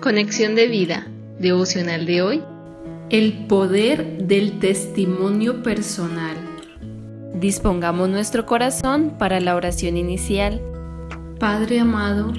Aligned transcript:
Conexión 0.00 0.54
de 0.54 0.66
vida, 0.66 1.06
devocional 1.38 2.06
de 2.06 2.22
hoy. 2.22 2.42
El 3.10 3.46
poder 3.46 4.26
del 4.26 4.58
testimonio 4.58 5.62
personal. 5.62 6.38
Dispongamos 7.34 8.08
nuestro 8.08 8.46
corazón 8.46 9.16
para 9.18 9.40
la 9.40 9.54
oración 9.54 9.98
inicial. 9.98 10.58
Padre 11.38 11.80
amado, 11.80 12.32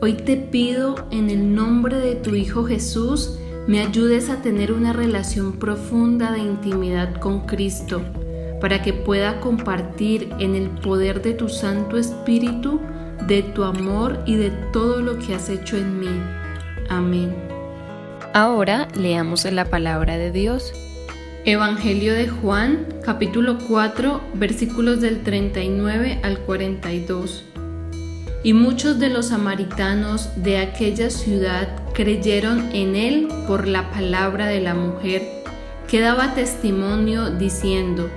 hoy 0.00 0.14
te 0.14 0.36
pido 0.36 1.06
en 1.12 1.30
el 1.30 1.54
nombre 1.54 1.98
de 1.98 2.16
tu 2.16 2.34
Hijo 2.34 2.64
Jesús, 2.64 3.38
me 3.68 3.80
ayudes 3.80 4.28
a 4.28 4.42
tener 4.42 4.72
una 4.72 4.92
relación 4.92 5.60
profunda 5.60 6.32
de 6.32 6.40
intimidad 6.40 7.14
con 7.20 7.46
Cristo, 7.46 8.02
para 8.60 8.82
que 8.82 8.92
pueda 8.92 9.38
compartir 9.38 10.30
en 10.40 10.56
el 10.56 10.68
poder 10.68 11.22
de 11.22 11.34
tu 11.34 11.48
Santo 11.48 11.96
Espíritu, 11.96 12.80
de 13.28 13.44
tu 13.44 13.62
amor 13.62 14.18
y 14.26 14.34
de 14.34 14.50
todo 14.72 15.00
lo 15.00 15.16
que 15.20 15.36
has 15.36 15.48
hecho 15.48 15.76
en 15.76 16.00
mí. 16.00 16.47
Amén. 16.88 17.34
Ahora 18.32 18.88
leamos 18.94 19.44
la 19.44 19.66
palabra 19.66 20.16
de 20.16 20.32
Dios. 20.32 20.72
Evangelio 21.44 22.14
de 22.14 22.28
Juan, 22.28 22.86
capítulo 23.04 23.58
4, 23.68 24.20
versículos 24.34 25.00
del 25.00 25.22
39 25.22 26.20
al 26.22 26.38
42. 26.40 27.44
Y 28.42 28.52
muchos 28.52 28.98
de 28.98 29.10
los 29.10 29.28
samaritanos 29.28 30.30
de 30.36 30.58
aquella 30.58 31.10
ciudad 31.10 31.68
creyeron 31.92 32.70
en 32.72 32.96
él 32.96 33.28
por 33.46 33.66
la 33.66 33.90
palabra 33.90 34.46
de 34.46 34.60
la 34.60 34.74
mujer, 34.74 35.22
que 35.88 36.00
daba 36.00 36.34
testimonio 36.34 37.30
diciendo, 37.30 38.08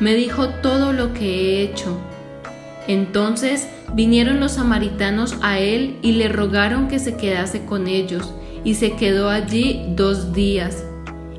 me 0.00 0.14
dijo 0.14 0.48
todo 0.48 0.92
lo 0.92 1.14
que 1.14 1.24
he 1.24 1.62
hecho. 1.62 1.98
Entonces 2.88 3.68
vinieron 3.94 4.40
los 4.40 4.52
samaritanos 4.52 5.36
a 5.42 5.58
él 5.58 5.98
y 6.02 6.12
le 6.12 6.28
rogaron 6.28 6.88
que 6.88 6.98
se 6.98 7.16
quedase 7.16 7.64
con 7.64 7.86
ellos, 7.86 8.32
y 8.64 8.74
se 8.74 8.92
quedó 8.92 9.28
allí 9.28 9.84
dos 9.96 10.32
días. 10.32 10.84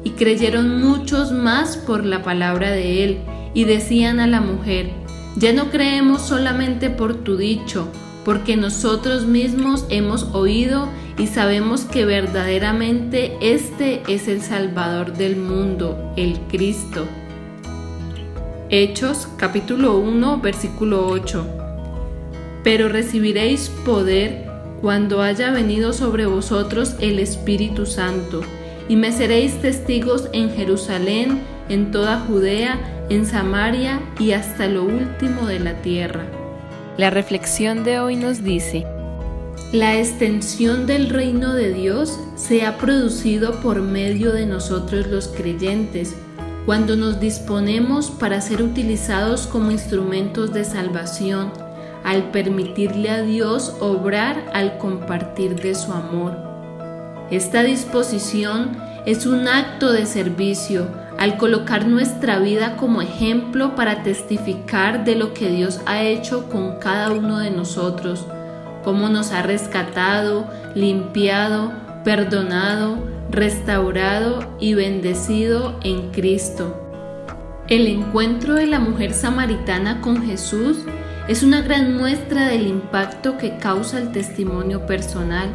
Y 0.04 0.12
creyeron 0.12 0.82
muchos 0.82 1.32
más 1.32 1.78
por 1.78 2.06
la 2.06 2.22
palabra 2.22 2.72
de 2.72 3.04
él, 3.04 3.18
y 3.54 3.66
decían 3.66 4.20
a 4.20 4.28
la 4.28 4.42
mujer, 4.42 4.92
ya 5.36 5.54
no 5.54 5.70
creemos 5.70 6.22
solamente 6.22 6.90
por 6.90 7.24
tu 7.24 7.38
dicho, 7.38 7.88
porque 8.26 8.56
nosotros 8.56 9.26
mismos 9.26 9.86
hemos 9.90 10.24
oído 10.34 10.90
y 11.18 11.28
sabemos 11.28 11.82
que 11.82 12.06
verdaderamente 12.06 13.38
este 13.42 14.02
es 14.08 14.28
el 14.28 14.42
Salvador 14.42 15.14
del 15.14 15.36
mundo, 15.36 16.14
el 16.18 16.40
Cristo. 16.50 17.06
Hechos 18.70 19.28
capítulo 19.38 19.98
1 19.98 20.40
versículo 20.40 21.08
8. 21.08 21.63
Pero 22.64 22.90
recibiréis 22.90 23.70
poder 23.86 24.46
cuando 24.82 25.22
haya 25.22 25.52
venido 25.52 25.94
sobre 25.94 26.26
vosotros 26.26 26.96
el 27.00 27.20
Espíritu 27.20 27.86
Santo, 27.86 28.42
y 28.90 28.96
me 28.96 29.12
seréis 29.12 29.62
testigos 29.62 30.28
en 30.34 30.50
Jerusalén, 30.50 31.40
en 31.70 31.92
toda 31.92 32.20
Judea, 32.20 33.06
en 33.10 33.26
Samaria 33.26 34.02
y 34.20 34.32
hasta 34.32 34.68
lo 34.68 34.84
último 34.84 35.48
de 35.48 35.60
la 35.60 35.82
tierra. 35.82 36.26
La 36.98 37.10
reflexión 37.10 37.84
de 37.84 38.00
hoy 38.00 38.16
nos 38.16 38.44
dice, 38.44 38.86
la 39.72 39.98
extensión 39.98 40.86
del 40.86 41.10
reino 41.10 41.54
de 41.54 41.74
Dios 41.74 42.20
se 42.36 42.66
ha 42.66 42.78
producido 42.78 43.60
por 43.62 43.82
medio 43.82 44.32
de 44.32 44.46
nosotros 44.46 45.08
los 45.08 45.30
creyentes, 45.30 46.14
cuando 46.66 46.96
nos 46.96 47.20
disponemos 47.20 48.12
para 48.12 48.40
ser 48.42 48.62
utilizados 48.62 49.48
como 49.48 49.72
instrumentos 49.72 50.54
de 50.54 50.64
salvación, 50.64 51.52
al 52.04 52.32
permitirle 52.32 53.10
a 53.10 53.22
Dios 53.22 53.76
obrar 53.80 54.44
al 54.54 54.78
compartir 54.78 55.56
de 55.56 55.76
su 55.76 55.92
amor. 55.92 56.38
Esta 57.32 57.64
disposición 57.64 58.78
es 59.06 59.26
un 59.26 59.48
acto 59.48 59.92
de 59.92 60.06
servicio 60.06 60.88
al 61.18 61.38
colocar 61.38 61.88
nuestra 61.88 62.40
vida 62.40 62.76
como 62.76 63.02
ejemplo 63.02 63.76
para 63.76 64.04
testificar 64.04 65.04
de 65.06 65.16
lo 65.16 65.34
que 65.34 65.50
Dios 65.50 65.82
ha 65.86 66.02
hecho 66.02 66.50
con 66.50 66.80
cada 66.80 67.12
uno 67.12 67.40
de 67.40 67.52
nosotros, 67.52 68.26
cómo 68.84 69.10
nos 69.10 69.32
ha 69.32 69.42
rescatado, 69.42 70.48
limpiado, 70.76 71.72
perdonado, 72.04 72.98
restaurado 73.30 74.56
y 74.60 74.74
bendecido 74.74 75.80
en 75.84 76.12
Cristo. 76.12 76.80
El 77.68 77.88
encuentro 77.88 78.56
de 78.56 78.68
la 78.68 78.80
mujer 78.80 79.14
samaritana 79.14 80.02
con 80.02 80.24
Jesús 80.24 80.80
es 81.28 81.42
una 81.42 81.62
gran 81.62 81.96
muestra 81.98 82.48
del 82.48 82.68
impacto 82.68 83.38
que 83.38 83.58
causa 83.58 83.98
el 83.98 84.12
testimonio 84.12 84.86
personal, 84.86 85.50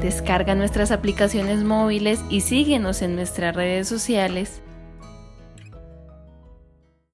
Descarga 0.00 0.54
nuestras 0.54 0.92
aplicaciones 0.92 1.64
móviles 1.64 2.20
y 2.30 2.42
síguenos 2.42 3.02
en 3.02 3.16
nuestras 3.16 3.56
redes 3.56 3.88
sociales 3.88 4.62